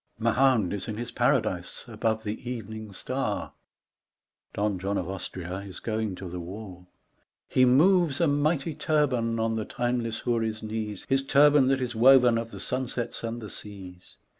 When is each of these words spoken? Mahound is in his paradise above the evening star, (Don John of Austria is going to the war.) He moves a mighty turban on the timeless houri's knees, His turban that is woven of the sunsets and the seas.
Mahound 0.19 0.73
is 0.73 0.87
in 0.87 0.97
his 0.97 1.11
paradise 1.11 1.83
above 1.87 2.23
the 2.23 2.49
evening 2.49 2.91
star, 2.91 3.53
(Don 4.51 4.79
John 4.79 4.97
of 4.97 5.07
Austria 5.07 5.59
is 5.59 5.79
going 5.79 6.15
to 6.15 6.27
the 6.27 6.39
war.) 6.39 6.87
He 7.47 7.65
moves 7.65 8.19
a 8.19 8.25
mighty 8.25 8.73
turban 8.73 9.39
on 9.39 9.57
the 9.57 9.63
timeless 9.65 10.21
houri's 10.21 10.63
knees, 10.63 11.05
His 11.07 11.23
turban 11.23 11.67
that 11.67 11.81
is 11.81 11.93
woven 11.93 12.39
of 12.39 12.49
the 12.49 12.59
sunsets 12.59 13.23
and 13.23 13.43
the 13.43 13.49
seas. 13.51 14.17